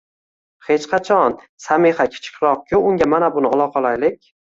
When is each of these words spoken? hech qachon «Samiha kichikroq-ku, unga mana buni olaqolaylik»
hech 0.67 0.85
qachon 0.93 1.35
«Samiha 1.65 2.07
kichikroq-ku, 2.15 2.79
unga 2.93 3.09
mana 3.13 3.31
buni 3.37 3.53
olaqolaylik» 3.59 4.19